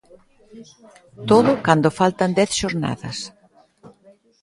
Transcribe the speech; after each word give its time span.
Todo 1.29 1.51
cando 1.65 1.95
faltan 1.99 2.31
dez 2.39 2.51
xornadas. 2.61 3.17